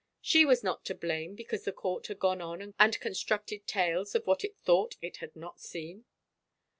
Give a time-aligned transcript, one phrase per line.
[0.19, 4.25] She was not to blame because the court had gone on and constructed tales of
[4.25, 6.05] what it thought it had not seen.